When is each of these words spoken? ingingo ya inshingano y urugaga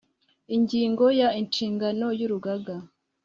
ingingo 0.55 1.05
ya 1.19 1.29
inshingano 1.41 2.07
y 2.19 2.23
urugaga 2.27 2.75